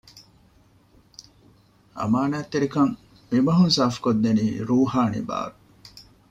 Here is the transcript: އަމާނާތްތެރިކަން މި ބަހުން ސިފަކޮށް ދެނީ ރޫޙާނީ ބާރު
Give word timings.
އަމާނާތްތެރިކަން 1.97 2.93
މި 3.29 3.39
ބަހުން 3.47 3.73
ސިފަކޮށް 3.77 4.21
ދެނީ 4.23 4.45
ރޫޙާނީ 4.67 5.19
ބާރު 5.29 5.55